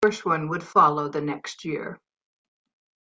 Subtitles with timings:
[0.03, 1.99] Gershwin would follow the next year.